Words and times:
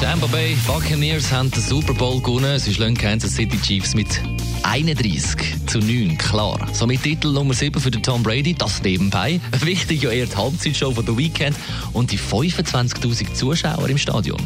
Tampa 0.00 0.26
Bay 0.26 0.56
Buccaneers 0.66 1.30
haben 1.30 1.48
den 1.50 1.62
Super 1.62 1.94
Bowl 1.94 2.20
gewonnen. 2.20 2.58
Sie 2.58 2.74
schlagen 2.74 2.96
Kansas 2.96 3.36
City 3.36 3.56
Chiefs 3.60 3.94
mit 3.94 4.20
31 4.64 5.66
zu 5.66 5.78
9, 5.78 6.18
klar. 6.18 6.58
Somit 6.72 7.04
Titel 7.04 7.32
Nummer 7.32 7.54
7 7.54 7.80
für 7.80 7.90
den 7.90 8.02
Tom 8.02 8.24
Brady, 8.24 8.54
das 8.54 8.82
nebenbei. 8.82 9.40
Wichtig 9.60 10.02
ja 10.02 10.10
eher 10.10 10.26
die 10.26 10.36
Halbzeitshow 10.36 10.92
von 10.92 11.06
der 11.06 11.16
Weekend 11.16 11.56
und 11.92 12.10
die 12.10 12.18
25.000 12.18 13.34
Zuschauer 13.34 13.88
im 13.88 13.98
Stadion. 13.98 14.40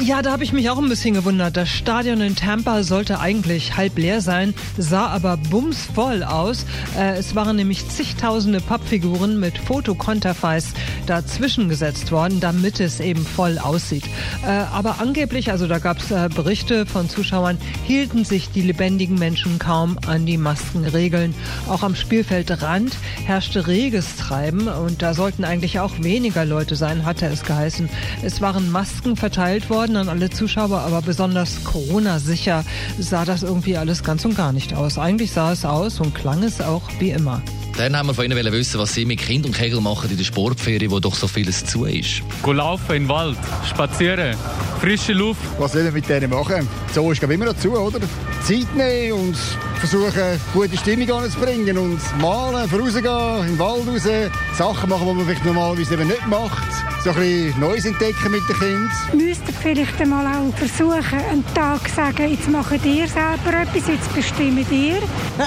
Ja, 0.00 0.22
da 0.22 0.30
habe 0.30 0.44
ich 0.44 0.52
mich 0.52 0.70
auch 0.70 0.78
ein 0.78 0.88
bisschen 0.88 1.14
gewundert. 1.14 1.56
Das 1.56 1.68
Stadion 1.68 2.20
in 2.20 2.36
Tampa 2.36 2.84
sollte 2.84 3.18
eigentlich 3.18 3.76
halb 3.76 3.98
leer 3.98 4.20
sein, 4.20 4.54
sah 4.76 5.08
aber 5.08 5.36
bumsvoll 5.36 6.22
aus. 6.22 6.66
Äh, 6.96 7.16
es 7.18 7.34
waren 7.34 7.56
nämlich 7.56 7.88
zigtausende 7.88 8.60
Pappfiguren 8.60 9.40
mit 9.40 9.58
Fotokonterfeis 9.58 10.68
dazwischen 11.06 11.68
gesetzt 11.68 12.12
worden, 12.12 12.38
damit 12.38 12.78
es 12.78 13.00
eben 13.00 13.26
voll 13.26 13.58
aussieht. 13.58 14.04
Äh, 14.46 14.50
aber 14.72 15.00
angeblich, 15.00 15.50
also 15.50 15.66
da 15.66 15.80
gab 15.80 15.98
es 15.98 16.12
äh, 16.12 16.28
Berichte 16.32 16.86
von 16.86 17.08
Zuschauern, 17.08 17.58
hielten 17.84 18.24
sich 18.24 18.50
die 18.50 18.62
lebendigen 18.62 19.18
Menschen 19.18 19.58
kaum 19.58 19.98
an 20.06 20.26
die 20.26 20.38
Maskenregeln. 20.38 21.34
Auch 21.68 21.82
am 21.82 21.96
Spielfeldrand 21.96 22.96
herrschte 23.24 23.66
reges 23.66 24.14
Treiben 24.14 24.68
und 24.68 25.02
da 25.02 25.12
sollten 25.12 25.44
eigentlich 25.44 25.80
auch 25.80 25.92
weniger 26.00 26.44
Leute 26.44 26.76
sein, 26.76 27.04
hatte 27.04 27.26
es 27.26 27.42
geheißen. 27.42 27.88
Es 28.22 28.40
waren 28.40 28.70
Masken 28.70 29.16
verteilt 29.16 29.68
worden 29.68 29.87
an 29.96 30.08
alle 30.08 30.30
Zuschauer, 30.30 30.80
aber 30.80 31.02
besonders 31.02 31.64
Corona-sicher 31.64 32.64
sah 32.98 33.24
das 33.24 33.42
irgendwie 33.42 33.76
alles 33.76 34.02
ganz 34.02 34.24
und 34.24 34.36
gar 34.36 34.52
nicht 34.52 34.74
aus. 34.74 34.98
Eigentlich 34.98 35.32
sah 35.32 35.52
es 35.52 35.64
aus 35.64 36.00
und 36.00 36.14
klang 36.14 36.42
es 36.42 36.60
auch 36.60 36.82
wie 36.98 37.10
immer. 37.10 37.42
Dann 37.78 37.96
haben 37.96 38.08
wir 38.08 38.14
von 38.14 38.24
Ihnen 38.24 38.52
wissen, 38.52 38.80
was 38.80 38.92
Sie 38.92 39.04
mit 39.04 39.20
Kind 39.20 39.46
und 39.46 39.54
Kegel 39.54 39.80
machen 39.80 40.10
in 40.10 40.16
der 40.16 40.24
Sportferie, 40.24 40.90
wo 40.90 40.98
doch 40.98 41.14
so 41.14 41.28
vieles 41.28 41.64
zu 41.64 41.84
ist. 41.84 42.22
Go 42.42 42.50
laufen 42.50 42.96
in 42.96 43.02
den 43.04 43.08
Wald, 43.08 43.38
spazieren, 43.70 44.36
frische 44.80 45.12
Luft. 45.12 45.40
Was 45.60 45.74
will 45.74 45.86
ich 45.86 45.92
mit 45.92 46.08
denen 46.08 46.28
machen? 46.28 46.68
So 46.92 47.12
ist 47.12 47.22
immer 47.22 47.44
dazu, 47.44 47.70
oder? 47.78 48.00
Zeit 48.42 48.74
nehmen 48.74 49.12
und 49.12 49.36
versuchen, 49.76 50.40
gute 50.52 50.76
Stimmung 50.76 51.08
anzubringen 51.22 51.78
und 51.78 52.00
malen, 52.20 52.68
vorausgehen, 52.68 53.42
in 53.42 53.46
den 53.46 53.58
Wald 53.60 53.86
raus, 53.86 54.32
Sachen 54.56 54.90
machen, 54.90 55.06
die 55.06 55.14
man 55.14 55.24
vielleicht 55.24 55.44
normalerweise 55.44 55.94
eben 55.94 56.08
nicht 56.08 56.26
macht. 56.26 56.66
So 57.04 57.10
ein 57.10 57.16
bisschen 57.16 57.60
Neues 57.60 57.84
entdecken 57.84 58.32
mit 58.32 58.42
den 58.48 58.58
Kindern. 58.58 58.90
Müsste 59.14 59.52
vielleicht 59.52 60.00
einmal 60.00 60.26
auch 60.26 60.52
versuchen, 60.56 61.20
einen 61.30 61.44
Tag 61.54 61.88
sagen, 61.88 62.28
jetzt 62.28 62.48
macht 62.48 62.84
ihr 62.84 63.06
selber 63.06 63.60
etwas, 63.62 63.86
jetzt 63.86 64.12
bestimmt 64.12 64.66
ihr. 64.72 64.98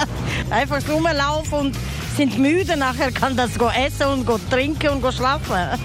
Einfach 0.50 0.80
rumlaufen 0.88 1.58
und 1.58 1.76
sind 2.16 2.38
müde, 2.38 2.76
nachher 2.76 3.10
kann 3.12 3.36
das 3.36 3.58
go 3.58 3.68
essen 3.68 4.06
und 4.06 4.26
go 4.26 4.38
trinken 4.50 4.90
und 4.90 5.02
go 5.02 5.10
schlafen. 5.10 5.56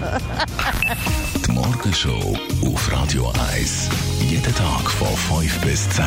Die 1.46 1.52
Morgenshow 1.52 2.36
auf 2.66 2.92
Radio 2.92 3.32
1. 3.52 3.88
Jeden 4.20 4.54
Tag 4.54 4.90
von 4.90 5.08
5 5.08 5.60
bis 5.60 5.88
10. 5.90 6.04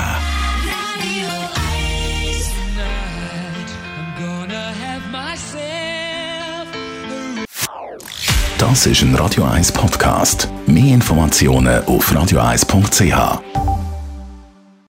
Das 8.58 8.86
ist 8.86 9.02
ein 9.02 9.16
Radio 9.16 9.44
1 9.44 9.72
Podcast. 9.72 10.48
Mehr 10.68 10.94
Informationen 10.94 11.84
auf 11.86 12.12
radio1.ch. 12.12 13.61